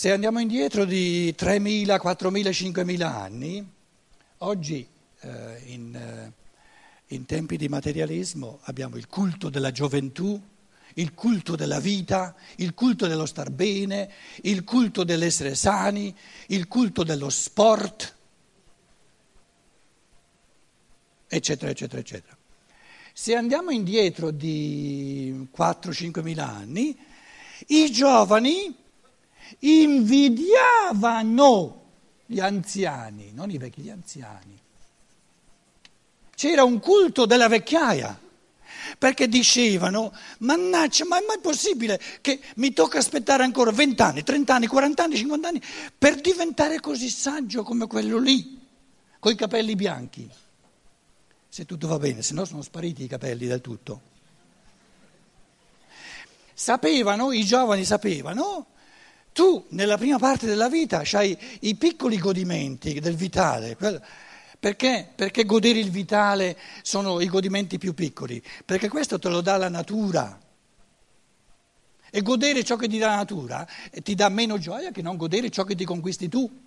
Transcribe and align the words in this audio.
Se 0.00 0.10
andiamo 0.10 0.40
indietro 0.40 0.86
di 0.86 1.34
3.000, 1.38 2.00
4.000, 2.02 2.48
5.000 2.48 3.02
anni, 3.02 3.70
oggi 4.38 4.88
eh, 5.20 5.62
in, 5.66 5.94
eh, 5.94 6.32
in 7.08 7.26
tempi 7.26 7.58
di 7.58 7.68
materialismo 7.68 8.60
abbiamo 8.62 8.96
il 8.96 9.08
culto 9.08 9.50
della 9.50 9.70
gioventù, 9.70 10.40
il 10.94 11.12
culto 11.12 11.54
della 11.54 11.80
vita, 11.80 12.34
il 12.56 12.72
culto 12.72 13.06
dello 13.06 13.26
star 13.26 13.50
bene, 13.50 14.10
il 14.44 14.64
culto 14.64 15.04
dell'essere 15.04 15.54
sani, 15.54 16.16
il 16.46 16.66
culto 16.66 17.02
dello 17.02 17.28
sport, 17.28 18.16
eccetera, 21.28 21.70
eccetera, 21.70 22.00
eccetera. 22.00 22.38
Se 23.12 23.36
andiamo 23.36 23.68
indietro 23.68 24.30
di 24.30 25.46
4-5 25.54 26.22
mila 26.22 26.48
anni, 26.48 26.98
i 27.66 27.92
giovani 27.92 28.80
invidiavano 29.58 31.76
gli 32.26 32.40
anziani, 32.40 33.30
non 33.32 33.50
i 33.50 33.58
vecchi, 33.58 33.82
gli 33.82 33.90
anziani. 33.90 34.58
C'era 36.34 36.64
un 36.64 36.80
culto 36.80 37.26
della 37.26 37.48
vecchiaia, 37.48 38.18
perché 38.98 39.28
dicevano, 39.28 40.12
mannaggia, 40.38 41.04
ma 41.04 41.18
è 41.18 41.38
possibile 41.40 42.00
che 42.20 42.40
mi 42.56 42.72
tocca 42.72 42.98
aspettare 42.98 43.42
ancora 43.42 43.70
20 43.70 44.02
anni, 44.02 44.22
30 44.22 44.54
anni, 44.54 44.66
40 44.66 45.02
anni, 45.02 45.16
50 45.16 45.48
anni 45.48 45.62
per 45.96 46.20
diventare 46.20 46.80
così 46.80 47.10
saggio 47.10 47.62
come 47.62 47.86
quello 47.86 48.18
lì, 48.18 48.58
con 49.18 49.32
i 49.32 49.36
capelli 49.36 49.74
bianchi? 49.74 50.28
Se 51.48 51.66
tutto 51.66 51.88
va 51.88 51.98
bene, 51.98 52.22
se 52.22 52.32
no 52.32 52.44
sono 52.44 52.62
spariti 52.62 53.02
i 53.02 53.08
capelli 53.08 53.46
del 53.46 53.60
tutto. 53.60 54.08
Sapevano, 56.54 57.32
i 57.32 57.44
giovani 57.44 57.84
sapevano, 57.84 58.66
tu 59.40 59.64
nella 59.70 59.96
prima 59.96 60.18
parte 60.18 60.44
della 60.44 60.68
vita 60.68 61.02
hai 61.12 61.34
i 61.60 61.74
piccoli 61.74 62.18
godimenti 62.18 63.00
del 63.00 63.16
vitale. 63.16 63.74
Perché? 64.60 65.10
Perché 65.16 65.46
godere 65.46 65.78
il 65.78 65.88
vitale 65.88 66.58
sono 66.82 67.20
i 67.20 67.26
godimenti 67.26 67.78
più 67.78 67.94
piccoli? 67.94 68.44
Perché 68.66 68.90
questo 68.90 69.18
te 69.18 69.30
lo 69.30 69.40
dà 69.40 69.56
la 69.56 69.70
natura. 69.70 70.38
E 72.10 72.20
godere 72.20 72.62
ciò 72.64 72.76
che 72.76 72.86
ti 72.86 72.98
dà 72.98 73.06
la 73.06 73.16
natura 73.16 73.66
eh, 73.90 74.02
ti 74.02 74.14
dà 74.14 74.28
meno 74.28 74.58
gioia 74.58 74.90
che 74.90 75.00
non 75.00 75.16
godere 75.16 75.48
ciò 75.48 75.64
che 75.64 75.74
ti 75.74 75.86
conquisti 75.86 76.28
tu. 76.28 76.62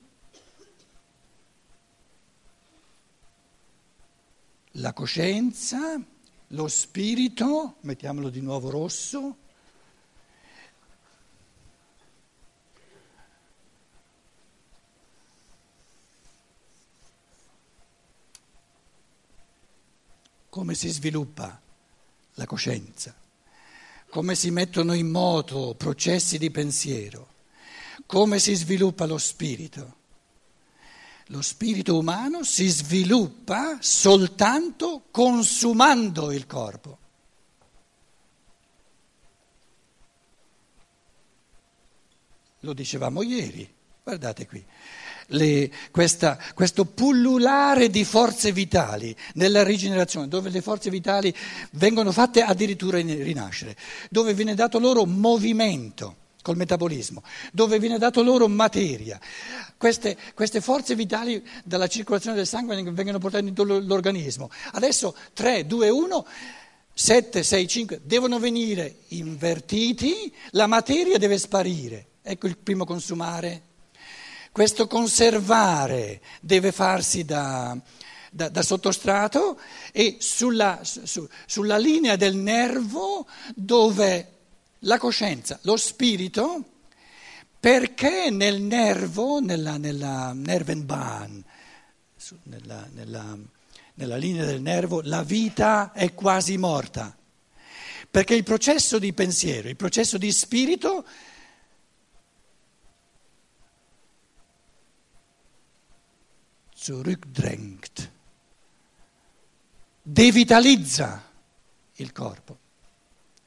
La 4.77 4.93
coscienza, 4.93 6.01
lo 6.47 6.67
spirito, 6.67 7.75
mettiamolo 7.81 8.29
di 8.29 8.41
nuovo 8.41 8.71
rosso, 8.71 9.35
come 20.53 20.75
si 20.75 20.89
sviluppa 20.89 21.59
la 22.35 22.45
coscienza, 22.45 23.11
come 24.07 24.35
si 24.35 24.51
mettono 24.51 24.93
in 24.93 25.09
moto 25.09 25.73
processi 25.75 26.37
di 26.37 26.51
pensiero, 26.51 27.27
come 28.05 28.37
si 28.37 28.53
sviluppa 28.53 29.07
lo 29.07 29.17
spirito. 29.17 29.95
Lo 31.29 31.41
spirito 31.41 31.97
umano 31.97 32.43
si 32.43 32.67
sviluppa 32.67 33.79
soltanto 33.81 35.05
consumando 35.09 36.31
il 36.31 36.45
corpo. 36.45 36.97
Lo 42.59 42.73
dicevamo 42.73 43.23
ieri, 43.23 43.73
guardate 44.03 44.45
qui 44.45 44.63
le, 45.27 45.71
questa, 45.91 46.37
questo 46.53 46.85
pullulare 46.85 47.89
di 47.89 48.03
forze 48.03 48.51
vitali 48.51 49.15
nella 49.35 49.63
rigenerazione, 49.63 50.27
dove 50.27 50.49
le 50.49 50.61
forze 50.61 50.89
vitali 50.89 51.33
vengono 51.71 52.11
fatte 52.11 52.41
addirittura 52.41 52.97
rinascere, 52.97 53.75
dove 54.09 54.33
viene 54.33 54.55
dato 54.55 54.79
loro 54.79 55.05
movimento 55.05 56.17
col 56.43 56.57
metabolismo, 56.57 57.23
dove 57.51 57.79
viene 57.79 57.97
dato 57.97 58.21
loro 58.21 58.47
materia. 58.47 59.19
Queste, 59.77 60.17
queste, 60.35 60.61
forze 60.61 60.93
vitali 60.93 61.43
dalla 61.63 61.87
circolazione 61.87 62.35
del 62.35 62.45
sangue 62.45 62.75
vengono 62.91 63.17
portate 63.17 63.47
in 63.47 63.53
tutto 63.53 63.79
l'organismo. 63.79 64.51
Adesso 64.73 65.15
3, 65.33 65.65
2, 65.65 65.89
1, 65.89 66.25
7, 66.93 67.43
6, 67.43 67.67
5 67.67 68.01
devono 68.03 68.37
venire 68.37 68.97
invertiti, 69.09 70.31
la 70.51 70.67
materia 70.67 71.17
deve 71.17 71.39
sparire. 71.39 72.07
Ecco 72.21 72.47
il 72.47 72.57
primo 72.57 72.85
consumare 72.85 73.71
questo 74.53 74.85
conservare 74.85 76.21
deve 76.39 76.71
farsi 76.71 77.25
da, 77.25 77.75
da, 78.31 78.49
da 78.49 78.61
sottostrato 78.61 79.59
e 79.91 80.17
sulla, 80.19 80.81
su, 80.83 81.27
sulla 81.47 81.77
linea 81.77 82.15
del 82.15 82.35
nervo 82.35 83.25
dove 83.55 84.27
la 84.79 84.99
coscienza, 84.99 85.57
lo 85.63 85.75
spirito, 85.75 86.63
perché 87.59 88.29
nel 88.29 88.61
nervo, 88.61 89.39
nella, 89.39 89.77
nella 89.77 90.33
Nervenbahn, 90.33 91.43
nella, 92.43 92.87
nella, 92.93 93.35
nella 93.95 94.17
linea 94.17 94.45
del 94.45 94.61
nervo, 94.61 95.01
la 95.01 95.23
vita 95.23 95.93
è 95.93 96.13
quasi 96.13 96.57
morta. 96.57 97.17
Perché 98.11 98.35
il 98.35 98.43
processo 98.43 98.99
di 98.99 99.13
pensiero, 99.13 99.67
il 99.67 99.75
processo 99.75 100.19
di 100.19 100.31
spirito 100.31 101.03
zurückdrängt, 106.83 108.11
devitalizza 110.01 111.31
il 111.93 112.11
corpo. 112.11 112.57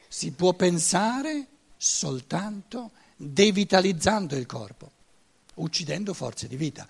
Si 0.08 0.32
può 0.32 0.54
pensare 0.54 1.46
soltanto 1.76 2.92
devitalizzando 3.14 4.36
il 4.36 4.46
corpo, 4.46 4.90
uccidendo 5.56 6.14
forze 6.14 6.48
di 6.48 6.56
vita 6.56 6.88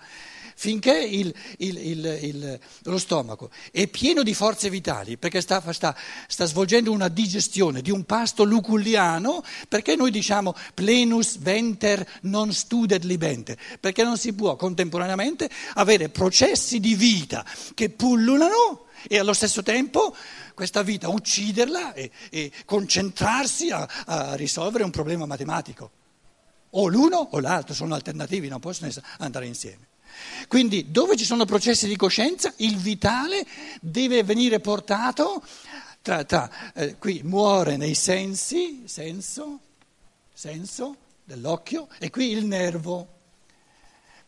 finché 0.59 0.97
il, 0.97 1.31
il, 1.57 1.77
il, 1.77 2.59
lo 2.83 2.97
stomaco 2.97 3.51
è 3.71 3.87
pieno 3.87 4.23
di 4.23 4.33
forze 4.33 4.71
vitali, 4.71 5.15
perché 5.15 5.39
sta, 5.39 5.61
sta, 5.71 5.95
sta, 6.27 6.45
svolgendo 6.45 6.91
una 6.91 7.09
digestione 7.09 7.81
di 7.81 7.91
un 7.91 8.05
pasto 8.05 8.43
luculliano, 8.43 9.43
perché 9.69 9.95
noi 9.95 10.09
diciamo 10.09 10.55
plenus 10.73 11.37
venter 11.37 12.05
non 12.21 12.51
studet 12.51 13.03
libente, 13.03 13.55
perché 13.79 14.03
non 14.03 14.17
si 14.17 14.33
può 14.33 14.55
contemporaneamente 14.55 15.47
avere 15.75 16.09
processi 16.09 16.79
di 16.79 16.95
vita 16.95 17.45
che 17.75 17.91
pullulano 17.91 18.85
e 19.07 19.19
allo 19.19 19.33
stesso 19.33 19.61
tempo 19.61 20.15
questa 20.55 20.81
vita 20.81 21.07
ucciderla 21.07 21.93
e, 21.93 22.09
e 22.31 22.51
concentrarsi 22.65 23.69
a, 23.69 23.87
a 24.07 24.33
risolvere 24.33 24.83
un 24.83 24.89
problema 24.89 25.27
matematico. 25.27 25.91
O 26.71 26.87
l'uno 26.87 27.29
o 27.31 27.39
l'altro 27.39 27.75
sono 27.75 27.93
alternativi, 27.93 28.47
non 28.47 28.59
possono 28.59 28.91
andare 29.19 29.45
insieme. 29.45 29.87
Quindi 30.47 30.91
dove 30.91 31.15
ci 31.15 31.25
sono 31.25 31.45
processi 31.45 31.87
di 31.87 31.95
coscienza, 31.95 32.53
il 32.57 32.77
vitale 32.77 33.45
deve 33.81 34.23
venire 34.23 34.59
portato, 34.59 35.43
tra, 36.01 36.23
tra, 36.23 36.73
eh, 36.73 36.97
qui 36.97 37.21
muore 37.23 37.77
nei 37.77 37.95
sensi, 37.95 38.83
senso, 38.85 39.59
senso 40.33 40.95
dell'occhio, 41.23 41.87
e 41.99 42.09
qui 42.09 42.31
il 42.31 42.45
nervo. 42.45 43.15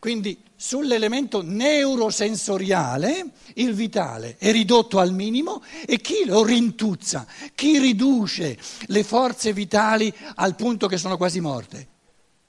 Quindi 0.00 0.42
sull'elemento 0.56 1.42
neurosensoriale 1.42 3.32
il 3.54 3.74
vitale 3.74 4.36
è 4.38 4.50
ridotto 4.50 4.98
al 4.98 5.12
minimo 5.12 5.62
e 5.86 6.00
chi 6.00 6.24
lo 6.24 6.42
rintuzza, 6.42 7.26
chi 7.54 7.78
riduce 7.78 8.58
le 8.86 9.04
forze 9.04 9.52
vitali 9.52 10.12
al 10.36 10.56
punto 10.56 10.86
che 10.86 10.96
sono 10.96 11.18
quasi 11.18 11.40
morte? 11.40 11.88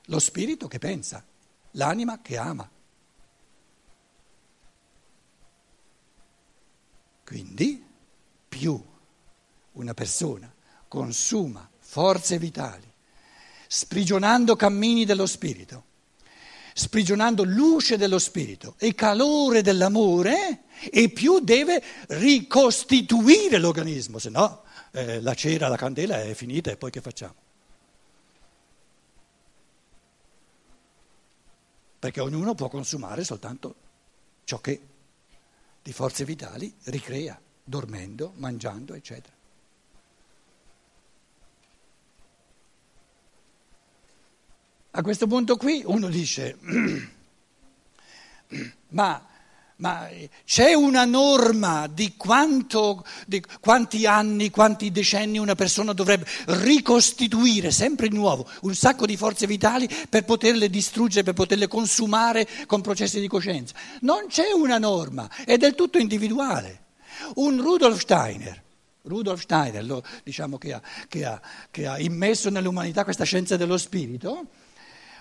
Lo 0.06 0.20
spirito 0.20 0.70
che 0.70 0.80
pensa, 0.80 1.24
l'anima 1.72 2.22
che 2.22 2.38
ama. 2.38 2.70
Quindi 7.32 7.82
più 8.50 8.78
una 9.72 9.94
persona 9.94 10.54
consuma 10.90 11.66
forze 11.80 12.38
vitali, 12.38 12.92
sprigionando 13.70 14.58
cammini 14.58 15.06
dello 15.06 15.26
spirito, 15.26 15.84
sprigionando 16.74 17.46
luce 17.46 17.96
dello 17.96 18.20
spirito 18.20 18.76
e 18.78 18.94
calore 18.96 19.62
dell'amore, 19.62 20.64
e 20.92 21.08
più 21.08 21.40
deve 21.40 21.82
ricostituire 22.08 23.60
l'organismo, 23.60 24.20
se 24.20 24.30
no 24.30 24.64
eh, 24.92 25.22
la 25.22 25.34
cera, 25.34 25.70
la 25.70 25.78
candela 25.78 26.22
è 26.22 26.34
finita 26.34 26.70
e 26.70 26.76
poi 26.76 26.92
che 26.92 27.00
facciamo? 27.00 27.36
Perché 31.98 32.20
ognuno 32.20 32.56
può 32.56 32.68
consumare 32.68 33.24
soltanto 33.24 33.76
ciò 34.44 34.60
che 34.60 34.91
di 35.82 35.94
forze 35.94 36.26
vitali 36.26 36.74
ricrea, 36.84 37.40
dormendo, 37.64 38.34
mangiando, 38.36 38.94
eccetera. 38.94 39.34
A 44.94 45.02
questo 45.02 45.26
punto 45.26 45.56
qui 45.56 45.82
uno 45.86 46.10
dice, 46.10 46.58
ma, 48.90 49.26
ma, 49.82 50.08
c'è 50.46 50.74
una 50.74 51.06
norma 51.06 51.88
di, 51.88 52.14
quanto, 52.16 53.04
di 53.26 53.44
quanti 53.60 54.06
anni, 54.06 54.52
quanti 54.52 54.92
decenni 54.92 55.40
una 55.40 55.56
persona 55.56 55.92
dovrebbe 55.92 56.26
ricostituire 56.46 57.72
sempre 57.72 58.08
di 58.08 58.16
nuovo 58.16 58.48
un 58.62 58.76
sacco 58.76 59.08
di 59.08 59.18
forze 59.18 59.48
vitali 59.48 59.90
per 60.08 60.24
poterle 60.24 60.70
distruggere, 60.70 61.24
per 61.24 61.34
poterle 61.34 61.68
consumare 61.68 62.48
con 62.68 62.82
processi 62.82 63.20
di 63.20 63.28
coscienza? 63.28 63.74
Non 64.02 64.28
c'è 64.28 64.52
una 64.52 64.78
norma, 64.78 65.30
è 65.46 65.58
del 65.58 65.74
tutto 65.74 65.98
individuale. 65.98 66.80
Un 67.36 67.60
Rudolf 67.60 68.00
Steiner 68.00 68.64
Rudolf 69.04 69.42
Steiner, 69.42 69.84
lo, 69.84 70.04
diciamo 70.24 70.60
che 70.60 70.74
ha, 70.74 70.82
che, 71.08 71.26
ha, 71.26 71.42
che 71.72 71.88
ha, 71.88 72.00
immesso 72.00 72.52
nell'umanità 72.52 73.04
questa 73.04 73.24
scienza 73.24 73.58
dello 73.58 73.78
spirito, 73.78 74.46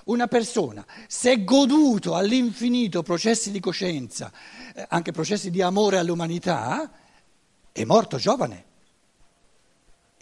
una 0.04 0.26
persona, 0.26 0.84
se 1.06 1.32
è 1.32 1.44
goduto 1.44 2.14
all'infinito 2.14 3.02
processi 3.02 3.50
di 3.50 3.60
coscienza, 3.60 4.32
eh, 4.74 4.86
anche 4.88 5.12
processi 5.12 5.50
di 5.50 5.62
amore 5.62 5.98
all'umanità, 5.98 6.90
è 7.72 7.84
morto 7.84 8.16
giovane. 8.16 8.68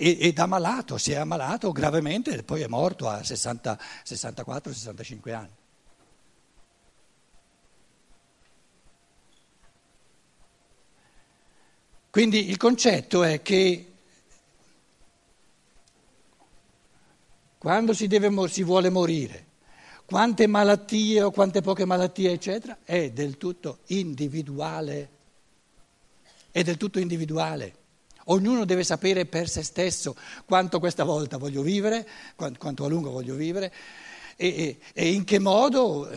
Ed 0.01 0.39
ammalato, 0.39 0.97
si 0.97 1.11
è 1.11 1.17
ammalato 1.17 1.73
gravemente 1.73 2.33
e 2.33 2.45
poi 2.45 2.63
è 2.63 2.69
morto 2.69 3.09
a 3.09 3.19
64-65 3.19 5.35
anni. 5.35 5.57
Quindi 12.11 12.49
il 12.49 12.57
concetto 12.57 13.23
è 13.23 13.43
che 13.43 13.93
quando 17.59 17.93
si, 17.93 18.07
deve, 18.07 18.49
si 18.49 18.63
vuole 18.63 18.89
morire, 18.89 19.47
quante 20.09 20.47
malattie 20.47 21.21
o 21.21 21.31
quante 21.31 21.61
poche 21.61 21.85
malattie, 21.85 22.33
eccetera, 22.33 22.79
è 22.83 23.11
del 23.11 23.37
tutto 23.37 23.81
individuale. 23.89 25.11
È 26.51 26.63
del 26.63 26.79
tutto 26.79 26.99
individuale. 26.99 27.75
Ognuno 28.31 28.65
deve 28.65 28.85
sapere 28.85 29.27
per 29.27 29.51
se 29.51 29.63
stesso 29.63 30.17
quanto 30.47 30.79
questa 30.79 31.05
volta 31.05 31.37
voglio 31.37 31.61
vivere, 31.61 32.09
quanto 32.37 32.87
a 32.87 32.89
lungo 32.89 33.11
voglio 33.11 33.35
vivere 33.35 33.71
e, 34.37 34.47
e, 34.47 34.79
e 34.95 35.13
in 35.13 35.25
che 35.25 35.39
modo 35.39 36.09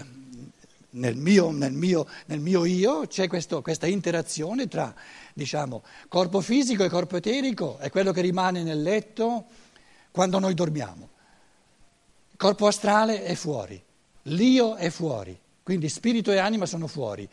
nel 0.91 1.17
mio, 1.17 1.51
nel 1.51 1.73
mio, 1.73 2.07
nel 2.27 2.39
mio 2.39 2.63
io 2.63 3.07
c'è 3.07 3.27
questo, 3.27 3.61
questa 3.61 3.87
interazione 3.87 4.69
tra 4.69 4.95
diciamo, 5.33 5.83
corpo 6.07 6.39
fisico 6.39 6.85
e 6.85 6.89
corpo 6.89 7.17
eterico, 7.17 7.77
è 7.77 7.89
quello 7.89 8.13
che 8.13 8.21
rimane 8.21 8.63
nel 8.63 8.81
letto 8.81 9.47
quando 10.11 10.39
noi 10.39 10.53
dormiamo. 10.53 11.10
Corpo 12.41 12.65
astrale 12.65 13.23
è 13.23 13.35
fuori, 13.35 13.79
l'io 14.23 14.73
è 14.73 14.89
fuori, 14.89 15.39
quindi 15.61 15.87
spirito 15.89 16.31
e 16.31 16.39
anima 16.39 16.65
sono 16.65 16.87
fuori. 16.87 17.29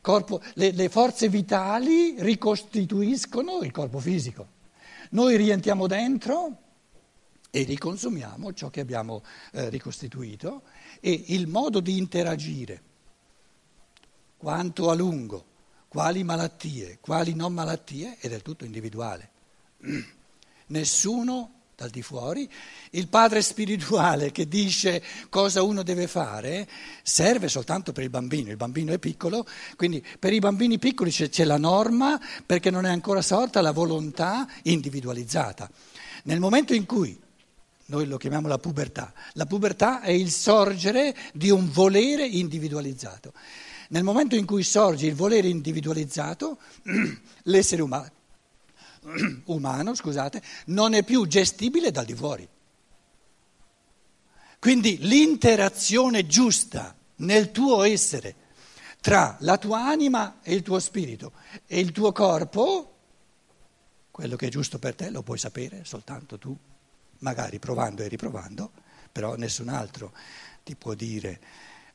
Corpo, 0.00 0.40
le, 0.54 0.70
le 0.70 0.88
forze 0.88 1.28
vitali 1.28 2.14
ricostituiscono 2.20 3.62
il 3.62 3.72
corpo 3.72 3.98
fisico. 3.98 4.46
Noi 5.10 5.36
rientriamo 5.36 5.88
dentro 5.88 6.58
e 7.50 7.64
riconsumiamo 7.64 8.52
ciò 8.52 8.70
che 8.70 8.78
abbiamo 8.78 9.24
eh, 9.50 9.68
ricostituito 9.68 10.62
e 11.00 11.24
il 11.26 11.48
modo 11.48 11.80
di 11.80 11.98
interagire, 11.98 12.82
quanto 14.36 14.90
a 14.90 14.94
lungo, 14.94 15.44
quali 15.88 16.22
malattie, 16.22 16.98
quali 17.00 17.34
non 17.34 17.52
malattie, 17.52 18.16
è 18.20 18.28
del 18.28 18.42
tutto 18.42 18.64
individuale. 18.64 19.28
Nessuno 20.68 21.55
dal 21.76 21.90
di 21.90 22.00
fuori, 22.00 22.48
il 22.92 23.06
padre 23.08 23.42
spirituale 23.42 24.32
che 24.32 24.48
dice 24.48 25.02
cosa 25.28 25.62
uno 25.62 25.82
deve 25.82 26.06
fare 26.06 26.66
serve 27.02 27.48
soltanto 27.48 27.92
per 27.92 28.02
il 28.02 28.08
bambino, 28.08 28.50
il 28.50 28.56
bambino 28.56 28.94
è 28.94 28.98
piccolo, 28.98 29.46
quindi 29.76 30.02
per 30.18 30.32
i 30.32 30.38
bambini 30.38 30.78
piccoli 30.78 31.10
c'è, 31.10 31.28
c'è 31.28 31.44
la 31.44 31.58
norma 31.58 32.18
perché 32.46 32.70
non 32.70 32.86
è 32.86 32.88
ancora 32.88 33.20
sorta 33.20 33.60
la 33.60 33.72
volontà 33.72 34.48
individualizzata. 34.62 35.70
Nel 36.24 36.40
momento 36.40 36.72
in 36.72 36.86
cui 36.86 37.20
noi 37.88 38.06
lo 38.06 38.16
chiamiamo 38.16 38.48
la 38.48 38.58
pubertà. 38.58 39.12
La 39.34 39.44
pubertà 39.44 40.00
è 40.00 40.10
il 40.10 40.30
sorgere 40.30 41.14
di 41.34 41.50
un 41.50 41.70
volere 41.70 42.26
individualizzato. 42.26 43.34
Nel 43.90 44.02
momento 44.02 44.34
in 44.34 44.46
cui 44.46 44.62
sorge 44.62 45.06
il 45.06 45.14
volere 45.14 45.48
individualizzato, 45.48 46.58
l'essere 47.44 47.82
umano, 47.82 48.10
umano 49.46 49.94
scusate, 49.94 50.42
non 50.66 50.94
è 50.94 51.02
più 51.02 51.26
gestibile 51.26 51.90
dal 51.90 52.04
di 52.04 52.14
fuori. 52.14 52.48
Quindi 54.58 54.98
l'interazione 54.98 56.26
giusta 56.26 56.94
nel 57.16 57.52
tuo 57.52 57.82
essere 57.82 58.34
tra 59.00 59.36
la 59.40 59.58
tua 59.58 59.86
anima 59.86 60.40
e 60.42 60.54
il 60.54 60.62
tuo 60.62 60.80
spirito 60.80 61.32
e 61.66 61.78
il 61.78 61.92
tuo 61.92 62.10
corpo, 62.12 62.94
quello 64.10 64.36
che 64.36 64.46
è 64.46 64.50
giusto 64.50 64.78
per 64.78 64.94
te 64.94 65.10
lo 65.10 65.22
puoi 65.22 65.38
sapere 65.38 65.84
soltanto 65.84 66.38
tu 66.38 66.56
magari 67.18 67.58
provando 67.58 68.02
e 68.02 68.08
riprovando, 68.08 68.72
però 69.12 69.36
nessun 69.36 69.68
altro 69.68 70.12
ti 70.64 70.74
può 70.74 70.94
dire 70.94 71.40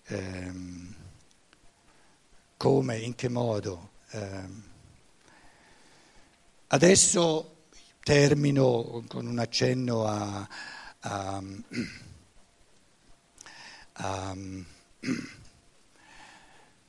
ehm, 0.05 0.95
come, 2.57 2.99
in 2.99 3.15
che 3.15 3.27
modo. 3.27 3.89
Ehm. 4.11 4.70
Adesso 6.73 7.65
termino 8.01 9.03
con 9.09 9.25
un 9.25 9.39
accenno 9.39 10.06
a, 10.06 10.47
a, 11.00 11.44
a 13.94 14.35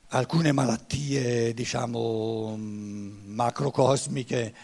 alcune 0.07 0.51
malattie, 0.53 1.53
diciamo, 1.53 2.55
macrocosmiche. 2.57 4.55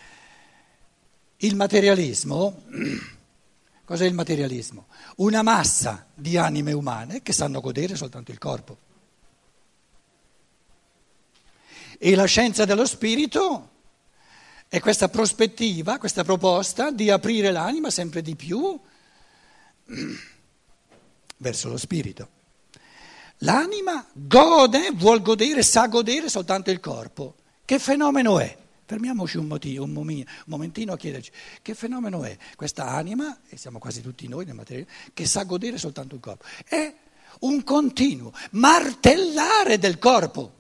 Il 1.38 1.56
materialismo 1.58 2.64
Cos'è 3.84 4.06
il 4.06 4.14
materialismo? 4.14 4.86
Una 5.18 5.42
massa 5.42 6.06
di 6.14 6.38
anime 6.38 6.72
umane 6.72 7.24
che 7.24 7.34
sanno 7.34 7.60
godere 7.60 7.96
soltanto 7.96 8.32
il 8.32 8.38
corpo. 8.38 8.78
E 11.98 12.16
la 12.16 12.26
scienza 12.26 12.64
dello 12.64 12.86
spirito 12.86 13.78
è 14.70 14.80
questa 14.80 15.10
prospettiva, 15.10 15.98
questa 15.98 16.24
proposta 16.24 16.92
di 16.92 17.10
aprire 17.10 17.52
l'anima 17.52 17.90
sempre 17.90 18.22
di 18.22 18.36
più 18.36 18.80
verso 21.38 21.70
lo 21.70 21.78
spirito. 21.78 22.30
L'anima 23.40 24.06
gode, 24.14 24.92
vuol 24.94 25.24
godere, 25.24 25.64
sa 25.64 25.88
godere 25.88 26.30
soltanto 26.30 26.70
il 26.70 26.80
corpo. 26.80 27.36
Che 27.66 27.80
fenomeno 27.80 28.40
è? 28.40 28.58
Fermiamoci 28.86 29.38
un, 29.38 29.48
motivo, 29.48 29.86
un, 29.86 30.26
momentino 30.46 30.94
a 30.94 30.98
chiederci 30.98 31.32
che 31.62 31.74
fenomeno 31.74 32.24
è 32.24 32.38
questa 32.56 32.90
anima, 32.90 33.40
e 33.50 33.58
siamo 33.58 33.80
quasi 33.80 34.02
tutti 34.02 34.28
noi 34.28 34.46
nel 34.46 34.56
materiale, 34.56 34.90
che 35.14 35.26
sa 35.26 35.44
godere 35.44 35.80
soltanto 35.80 36.14
il 36.14 36.22
corpo. 36.22 36.44
È 36.66 36.94
un 37.40 37.64
continuo 37.64 38.34
martellare 38.52 39.80
del 39.80 39.98
corpo. 39.98 40.58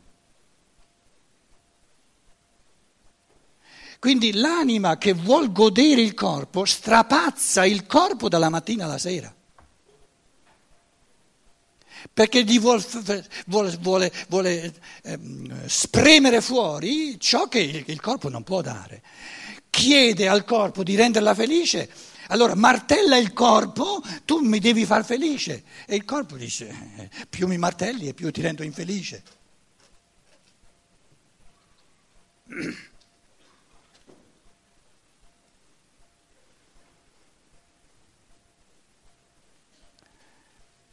Quindi 4.00 4.34
l'anima 4.34 4.98
che 4.98 5.14
vuol 5.14 5.52
godere 5.52 6.02
il 6.02 6.14
corpo 6.14 6.64
strapazza 6.64 7.66
il 7.66 7.86
corpo 7.86 8.30
dalla 8.30 8.50
mattina 8.50 8.86
alla 8.86 8.98
sera 8.98 9.34
perché 12.14 12.44
gli 12.44 12.60
vuole, 12.60 12.84
vuole, 13.48 13.78
vuole, 13.80 14.12
vuole 14.30 14.74
ehm, 15.04 15.66
spremere 15.68 16.42
fuori 16.42 17.20
ciò 17.20 17.48
che 17.48 17.60
il, 17.60 17.84
il 17.88 18.00
corpo 18.00 18.30
non 18.30 18.44
può 18.44 18.62
dare. 18.62 19.02
Chiede 19.70 20.28
al 20.28 20.46
corpo 20.46 20.84
di 20.84 20.96
renderla 20.96 21.34
felice, 21.36 21.90
allora 22.28 22.56
martella 22.56 23.18
il 23.18 23.34
corpo, 23.34 24.02
tu 24.26 24.40
mi 24.40 24.60
devi 24.60 24.86
far 24.86 25.06
felice. 25.06 25.64
E 25.86 25.96
il 25.96 26.06
corpo 26.06 26.36
dice, 26.36 26.68
eh, 26.98 27.10
più 27.30 27.48
mi 27.48 27.58
martelli 27.58 28.08
e 28.08 28.14
più 28.14 28.32
ti 28.32 28.42
rendo 28.42 28.64
infelice. 28.64 29.24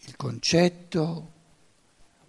il 0.06 0.16
concetto? 0.46 1.32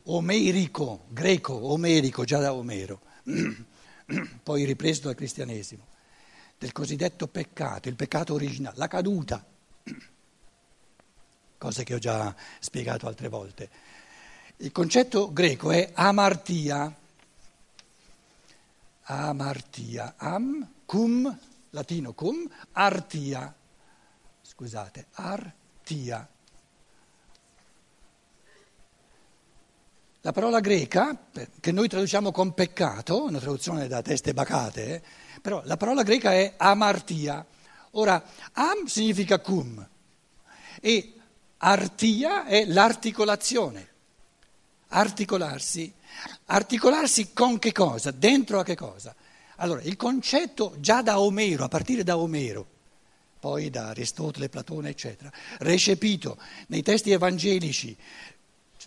Omerico, 0.05 1.03
greco, 1.09 1.53
omerico, 1.53 2.23
già 2.23 2.39
da 2.39 2.53
Omero, 2.53 3.01
poi 4.41 4.63
ripreso 4.63 5.01
dal 5.01 5.15
cristianesimo, 5.15 5.85
del 6.57 6.71
cosiddetto 6.71 7.27
peccato, 7.27 7.89
il 7.89 7.95
peccato 7.95 8.33
originale, 8.33 8.77
la 8.77 8.87
caduta, 8.87 9.45
cose 11.59 11.83
che 11.83 11.93
ho 11.93 11.99
già 11.99 12.33
spiegato 12.59 13.05
altre 13.05 13.27
volte. 13.27 13.69
Il 14.57 14.71
concetto 14.71 15.31
greco 15.31 15.71
è 15.71 15.91
amartia, 15.93 16.95
amartia, 19.03 20.15
am, 20.17 20.71
cum, 20.85 21.37
latino 21.71 22.13
cum, 22.13 22.49
artia, 22.71 23.53
scusate, 24.41 25.07
artia 25.11 26.27
La 30.27 30.33
parola 30.33 30.59
greca, 30.59 31.17
che 31.57 31.71
noi 31.71 31.87
traduciamo 31.87 32.33
con 32.33 32.53
peccato, 32.53 33.23
una 33.23 33.39
traduzione 33.39 33.87
da 33.87 34.01
teste 34.01 34.33
bacate, 34.33 35.01
però 35.41 35.61
la 35.63 35.77
parola 35.77 36.03
greca 36.03 36.33
è 36.33 36.55
amartia. 36.57 37.45
Ora, 37.91 38.21
am 38.51 38.87
significa 38.87 39.39
cum 39.39 39.87
e 40.81 41.13
artia 41.59 42.45
è 42.45 42.65
l'articolazione. 42.65 43.87
Articolarsi. 44.89 45.93
Articolarsi 46.47 47.31
con 47.31 47.57
che 47.57 47.71
cosa? 47.71 48.11
Dentro 48.11 48.59
a 48.59 48.63
che 48.65 48.75
cosa? 48.75 49.15
Allora, 49.55 49.81
il 49.83 49.95
concetto 49.95 50.75
già 50.79 51.01
da 51.01 51.21
Omero, 51.21 51.63
a 51.63 51.69
partire 51.69 52.03
da 52.03 52.17
Omero, 52.17 52.67
poi 53.39 53.69
da 53.69 53.87
Aristotele, 53.87 54.49
Platone, 54.49 54.89
eccetera, 54.89 55.31
recepito 55.59 56.37
nei 56.67 56.81
testi 56.81 57.11
evangelici, 57.11 57.95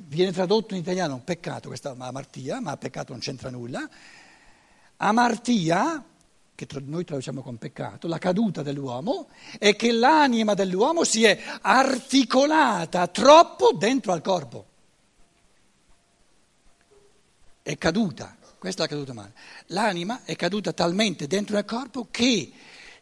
viene 0.07 0.33
tradotto 0.33 0.75
in 0.75 0.80
italiano 0.80 1.21
peccato, 1.23 1.69
questa 1.69 1.95
amartia, 1.97 2.61
ma 2.61 2.76
peccato 2.76 3.12
non 3.12 3.21
c'entra 3.21 3.50
nulla. 3.50 3.88
Amartia, 4.97 6.04
che 6.54 6.66
noi 6.85 7.04
traduciamo 7.04 7.42
con 7.42 7.59
peccato, 7.59 8.07
la 8.09 8.19
caduta 8.19 8.62
dell'uomo, 8.62 9.28
è 9.59 9.76
che 9.76 9.92
l'anima 9.92 10.54
dell'uomo 10.54 11.04
si 11.04 11.25
è 11.25 11.38
articolata 11.61 13.07
troppo 13.09 13.73
dentro 13.73 14.12
al 14.12 14.23
corpo. 14.23 14.66
È 17.62 17.76
caduta, 17.76 18.37
questa 18.59 18.85
è 18.85 18.87
la 18.87 18.92
caduta 18.92 19.12
male. 19.12 19.33
L'anima 19.66 20.23
è 20.25 20.35
caduta 20.37 20.73
talmente 20.73 21.26
dentro 21.26 21.57
al 21.57 21.64
corpo 21.64 22.09
che 22.11 22.52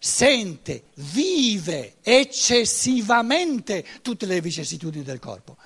sente, 0.01 0.85
vive 0.95 1.97
eccessivamente 2.03 3.85
tutte 4.03 4.27
le 4.27 4.41
vicissitudini 4.41 5.05
del 5.05 5.19
corpo 5.19 5.57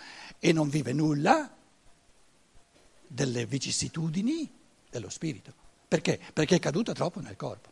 e 0.44 0.52
non 0.52 0.68
vive 0.68 0.92
nulla 0.92 1.48
delle 3.06 3.46
vicissitudini 3.46 4.50
dello 4.90 5.08
spirito. 5.08 5.54
Perché? 5.86 6.18
Perché 6.32 6.56
è 6.56 6.58
caduta 6.58 6.92
troppo 6.92 7.20
nel 7.20 7.36
corpo. 7.36 7.70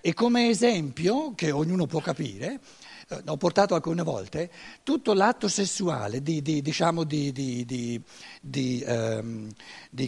E 0.00 0.14
come 0.14 0.48
esempio, 0.48 1.34
che 1.36 1.52
ognuno 1.52 1.86
può 1.86 2.00
capire, 2.00 2.58
eh, 3.08 3.22
ho 3.26 3.36
portato 3.36 3.76
alcune 3.76 4.02
volte, 4.02 4.50
tutto 4.82 5.12
l'atto 5.12 5.46
sessuale 5.46 6.20
di, 6.20 6.42
di, 6.42 6.62
diciamo 6.62 7.04
di, 7.04 7.30
di 7.30 8.82
ehm, 8.84 9.52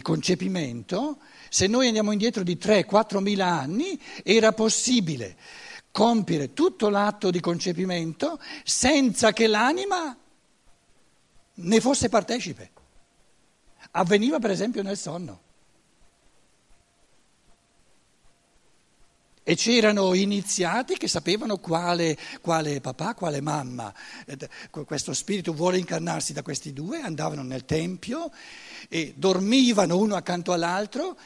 concepimento, 0.01 1.19
se 1.47 1.67
noi 1.67 1.87
andiamo 1.87 2.11
indietro 2.11 2.43
di 2.43 2.57
3-4 2.61 3.19
mila 3.19 3.47
anni, 3.47 3.97
era 4.23 4.51
possibile 4.51 5.37
compiere 5.91 6.53
tutto 6.53 6.89
l'atto 6.89 7.29
di 7.29 7.39
concepimento 7.39 8.39
senza 8.63 9.33
che 9.33 9.47
l'anima 9.47 10.17
ne 11.53 11.81
fosse 11.81 12.09
partecipe. 12.09 12.71
Avveniva 13.91 14.39
per 14.39 14.51
esempio 14.51 14.81
nel 14.81 14.97
sonno. 14.97 15.49
E 19.43 19.55
c'erano 19.55 20.13
iniziati 20.13 20.97
che 20.97 21.07
sapevano 21.07 21.57
quale, 21.57 22.15
quale, 22.41 22.79
papà, 22.79 23.15
quale 23.15 23.41
mamma, 23.41 23.93
questo 24.69 25.13
spirito 25.13 25.51
vuole 25.51 25.79
incarnarsi 25.79 26.31
da 26.31 26.43
questi 26.43 26.73
due, 26.73 27.01
andavano 27.01 27.41
nel 27.41 27.65
tempio 27.65 28.31
e 28.87 29.13
dormivano 29.17 29.97
uno 29.97 30.15
accanto 30.15 30.53
all'altro, 30.53 31.17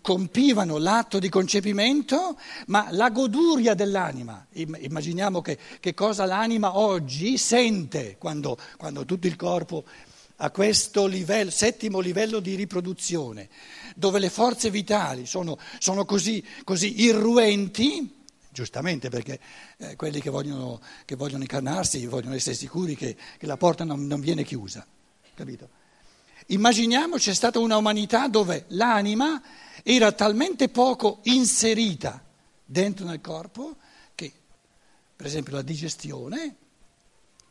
compivano 0.00 0.78
l'atto 0.78 1.18
di 1.18 1.28
concepimento, 1.28 2.38
ma 2.66 2.88
la 2.90 3.10
goduria 3.10 3.74
dell'anima, 3.74 4.46
immaginiamo 4.52 5.40
che, 5.40 5.58
che 5.80 5.94
cosa 5.94 6.24
l'anima 6.24 6.78
oggi 6.78 7.38
sente 7.38 8.16
quando, 8.18 8.56
quando 8.76 9.04
tutto 9.04 9.26
il 9.26 9.36
corpo 9.36 9.84
a 10.36 10.50
questo 10.50 11.06
livello, 11.06 11.50
settimo 11.50 12.00
livello 12.00 12.40
di 12.40 12.54
riproduzione, 12.54 13.48
dove 13.94 14.18
le 14.18 14.30
forze 14.30 14.70
vitali 14.70 15.26
sono, 15.26 15.58
sono 15.78 16.04
così, 16.04 16.44
così, 16.64 17.02
irruenti, 17.02 18.22
giustamente 18.50 19.08
perché 19.08 19.38
eh, 19.78 19.96
quelli 19.96 20.20
che 20.20 20.30
vogliono, 20.30 20.80
che 21.04 21.14
vogliono, 21.14 21.42
incarnarsi 21.42 22.04
vogliono 22.06 22.34
essere 22.34 22.56
sicuri 22.56 22.96
che, 22.96 23.16
che 23.38 23.46
la 23.46 23.56
porta 23.56 23.84
non, 23.84 24.06
non 24.06 24.20
viene 24.20 24.44
chiusa, 24.44 24.84
capito? 25.34 25.82
Immaginiamo 26.46 27.16
c'è 27.16 27.32
stata 27.32 27.58
una 27.58 27.76
umanità 27.76 28.28
dove 28.28 28.64
l'anima 28.68 29.42
era 29.82 30.12
talmente 30.12 30.68
poco 30.68 31.20
inserita 31.24 32.22
dentro 32.64 33.06
nel 33.06 33.20
corpo 33.20 33.76
che, 34.14 34.32
per 35.16 35.26
esempio, 35.26 35.54
la 35.54 35.62
digestione 35.62 36.56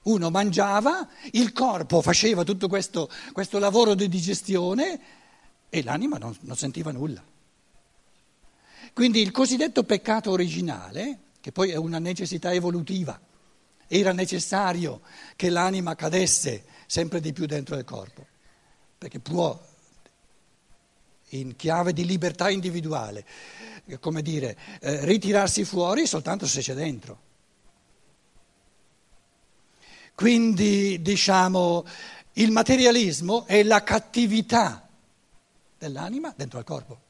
uno 0.04 0.30
mangiava, 0.30 1.08
il 1.32 1.54
corpo 1.54 2.02
faceva 2.02 2.44
tutto 2.44 2.68
questo, 2.68 3.10
questo 3.32 3.58
lavoro 3.60 3.94
di 3.94 4.10
digestione 4.10 5.00
e 5.70 5.84
l'anima 5.84 6.18
non, 6.18 6.36
non 6.42 6.58
sentiva 6.58 6.92
nulla. 6.92 7.24
Quindi 8.94 9.22
il 9.22 9.32
cosiddetto 9.32 9.84
peccato 9.84 10.30
originale, 10.32 11.20
che 11.40 11.52
poi 11.52 11.72
è 11.72 11.76
una 11.76 12.00
necessità 12.00 12.52
evolutiva, 12.52 13.20
era 13.88 14.12
necessario 14.12 15.02
che 15.36 15.50
l'anima 15.50 15.96
cadesse 15.96 16.66
sempre 16.86 17.20
di 17.20 17.34
più 17.34 17.46
dentro 17.46 17.78
il 17.78 17.86
corpo, 17.86 18.28
perché 19.04 19.20
può, 19.20 19.62
in 21.32 21.58
chiave 21.58 21.92
di 21.92 22.06
libertà 22.06 22.50
individuale, 22.50 23.26
come 24.00 24.22
dire, 24.22 24.58
eh, 24.80 25.04
ritirarsi 25.04 25.66
fuori 25.66 26.08
soltanto 26.08 26.48
se 26.48 26.62
c'è 26.62 26.74
dentro. 26.74 27.20
Quindi 30.16 31.02
diciamo 31.02 31.86
il 32.34 32.52
materialismo 32.52 33.46
è 33.46 33.62
la 33.64 33.84
cattività 33.84 34.88
dell'anima 35.78 36.34
dentro 36.38 36.60
al 36.60 36.64
corpo. 36.64 37.02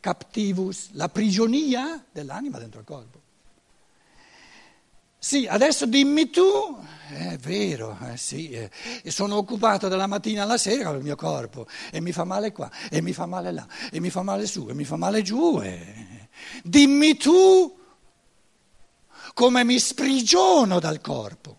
Captivus, 0.00 0.92
la 0.92 1.10
prigionia 1.10 2.02
dell'anima 2.10 2.58
dentro 2.58 2.78
al 2.78 2.86
corpo. 2.86 3.20
Sì, 5.24 5.46
adesso 5.46 5.86
dimmi 5.86 6.28
tu, 6.28 6.78
è 7.08 7.38
vero, 7.38 7.96
eh, 8.02 8.18
sì, 8.18 8.50
eh, 8.50 8.70
sono 9.06 9.36
occupato 9.36 9.88
dalla 9.88 10.06
mattina 10.06 10.42
alla 10.42 10.58
sera 10.58 10.90
con 10.90 10.98
il 10.98 11.02
mio 11.02 11.16
corpo 11.16 11.66
e 11.90 12.02
mi 12.02 12.12
fa 12.12 12.24
male 12.24 12.52
qua, 12.52 12.70
e 12.90 13.00
mi 13.00 13.14
fa 13.14 13.24
male 13.24 13.50
là, 13.50 13.66
e 13.90 14.00
mi 14.00 14.10
fa 14.10 14.20
male 14.20 14.44
su, 14.46 14.68
e 14.68 14.74
mi 14.74 14.84
fa 14.84 14.96
male 14.96 15.22
giù. 15.22 15.62
Eh. 15.62 16.28
Dimmi 16.62 17.16
tu 17.16 17.74
come 19.32 19.64
mi 19.64 19.78
sprigiono 19.78 20.78
dal 20.78 21.00
corpo. 21.00 21.58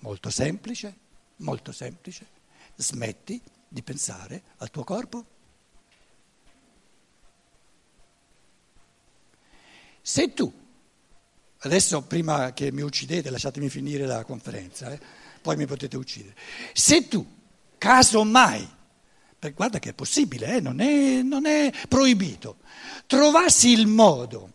Molto 0.00 0.28
semplice, 0.28 0.94
molto 1.36 1.72
semplice. 1.72 2.26
Smetti 2.74 3.40
di 3.66 3.82
pensare 3.82 4.42
al 4.58 4.70
tuo 4.70 4.84
corpo. 4.84 5.35
Se 10.08 10.32
tu, 10.32 10.52
adesso 11.58 12.00
prima 12.02 12.52
che 12.52 12.70
mi 12.70 12.82
uccidete, 12.82 13.28
lasciatemi 13.28 13.68
finire 13.68 14.06
la 14.06 14.22
conferenza, 14.22 14.92
eh, 14.92 15.00
poi 15.42 15.56
mi 15.56 15.66
potete 15.66 15.96
uccidere, 15.96 16.36
se 16.72 17.08
tu, 17.08 17.26
caso 17.76 18.22
mai, 18.22 18.64
guarda 19.52 19.80
che 19.80 19.88
è 19.88 19.94
possibile, 19.94 20.58
eh, 20.58 20.60
non, 20.60 20.78
è, 20.78 21.22
non 21.22 21.44
è 21.44 21.72
proibito, 21.88 22.58
trovassi 23.08 23.70
il 23.70 23.88
modo 23.88 24.52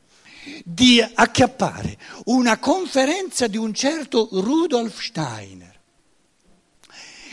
di 0.64 1.02
acchiappare 1.02 1.98
una 2.28 2.58
conferenza 2.58 3.48
di 3.48 3.58
un 3.58 3.74
certo 3.74 4.30
Rudolf 4.32 5.02
Steiner 5.02 5.80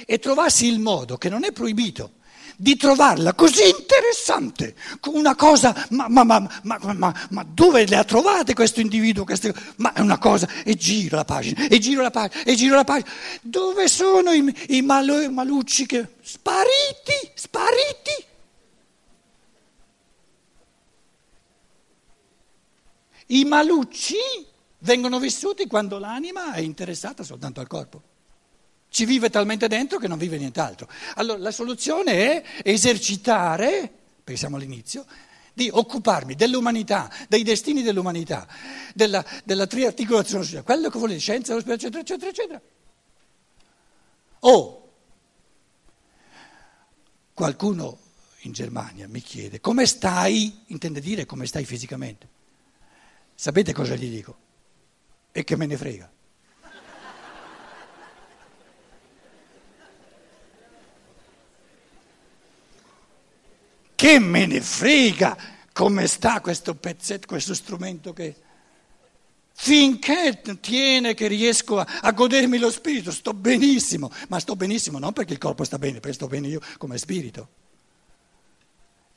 e 0.04 0.18
trovassi 0.18 0.66
il 0.66 0.80
modo, 0.80 1.18
che 1.18 1.28
non 1.28 1.44
è 1.44 1.52
proibito, 1.52 2.14
di 2.60 2.76
trovarla 2.76 3.34
così 3.34 3.68
interessante, 3.68 4.74
una 5.12 5.36
cosa, 5.36 5.86
ma, 5.90 6.08
ma, 6.08 6.24
ma, 6.24 7.14
ma, 7.30 7.46
dove 7.48 7.86
le 7.86 7.94
ha 7.94 8.02
trovate 8.02 8.52
questo 8.52 8.80
individuo? 8.80 9.22
Queste, 9.22 9.54
ma 9.76 9.92
è 9.92 10.00
una 10.00 10.18
cosa, 10.18 10.48
e 10.64 10.74
giro 10.74 11.14
la 11.14 11.24
pagina, 11.24 11.68
e 11.68 11.78
giro 11.78 12.02
la 12.02 12.10
pagina, 12.10 12.42
e 12.42 12.56
giro 12.56 12.74
la 12.74 12.82
pagina, 12.82 13.08
dove 13.42 13.86
sono 13.86 14.32
i, 14.32 14.52
i 14.70 14.82
malu, 14.82 15.30
malucci 15.30 15.86
che... 15.86 16.16
Spariti, 16.20 17.30
spariti. 17.34 18.26
I 23.26 23.44
malucci 23.44 24.16
vengono 24.80 25.20
vissuti 25.20 25.66
quando 25.68 25.98
l'anima 25.98 26.52
è 26.52 26.60
interessata 26.60 27.22
soltanto 27.22 27.60
al 27.60 27.68
corpo. 27.68 28.07
Ci 28.90 29.04
vive 29.04 29.30
talmente 29.30 29.68
dentro 29.68 29.98
che 29.98 30.08
non 30.08 30.18
vive 30.18 30.38
nient'altro. 30.38 30.88
Allora 31.14 31.38
la 31.38 31.50
soluzione 31.50 32.12
è 32.12 32.44
esercitare, 32.62 33.90
perché 34.24 34.38
siamo 34.38 34.56
all'inizio, 34.56 35.04
di 35.52 35.68
occuparmi 35.72 36.34
dell'umanità, 36.34 37.12
dei 37.28 37.42
destini 37.42 37.82
dell'umanità, 37.82 38.46
della, 38.94 39.24
della 39.44 39.66
triarticolazione 39.66 40.44
sociale, 40.44 40.62
quello 40.62 40.88
che 40.88 40.98
vuole 40.98 41.18
scienza, 41.18 41.56
eccetera, 41.56 41.98
eccetera, 42.00 42.30
eccetera. 42.30 42.62
O 44.40 44.92
qualcuno 47.34 47.98
in 48.42 48.52
Germania 48.52 49.08
mi 49.08 49.20
chiede 49.20 49.60
come 49.60 49.84
stai, 49.84 50.62
intende 50.66 51.00
dire 51.00 51.26
come 51.26 51.46
stai 51.46 51.64
fisicamente. 51.64 52.28
Sapete 53.34 53.72
cosa 53.72 53.96
gli 53.96 54.10
dico? 54.10 54.36
E 55.32 55.44
che 55.44 55.56
me 55.56 55.66
ne 55.66 55.76
frega. 55.76 56.10
Che 64.08 64.18
me 64.18 64.46
ne 64.46 64.62
frega 64.62 65.36
come 65.70 66.06
sta 66.06 66.40
questo 66.40 66.74
pezzetto, 66.74 67.26
questo 67.26 67.52
strumento 67.52 68.14
che... 68.14 68.34
Finché 69.52 70.40
tiene 70.60 71.14
che 71.14 71.26
riesco 71.26 71.78
a, 71.78 71.86
a, 72.00 72.12
godermi 72.12 72.58
lo 72.58 72.70
spirito, 72.70 73.10
sto 73.10 73.34
benissimo, 73.34 74.10
ma 74.28 74.38
sto 74.38 74.54
benissimo 74.54 74.98
non 74.98 75.12
perché 75.12 75.32
il 75.32 75.38
corpo 75.38 75.64
sta 75.64 75.78
bene, 75.78 76.00
perché 76.00 76.14
sto 76.14 76.26
bene 76.28 76.46
io 76.46 76.60
come 76.78 76.96
spirito. 76.96 77.48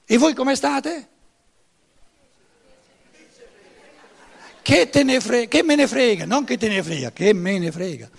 E 0.04 0.18
voi 0.18 0.34
come 0.34 0.56
state? 0.56 1.08
Che, 4.62 4.90
frega, 5.22 5.48
che 5.48 5.64
me 5.64 5.76
ne 5.76 5.88
frega, 5.88 6.26
non 6.26 6.44
che 6.44 6.58
te 6.58 6.68
ne 6.68 6.84
frega, 6.84 7.12
che 7.12 7.34
me 7.34 7.60
ne 7.60 7.72
frega. 7.72 8.10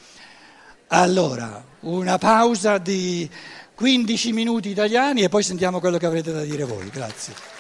Allora, 0.87 1.63
una 1.81 2.19
pausa 2.19 2.79
di 2.79 3.29
15 3.83 4.33
minuti 4.33 4.69
italiani 4.69 5.23
e 5.23 5.29
poi 5.29 5.43
sentiamo 5.43 5.81
quello 5.81 5.99
che 5.99 6.07
avrete 6.07 6.31
da 6.31 6.45
dire 6.45 6.63
voi. 6.63 6.89
Grazie. 6.89 7.52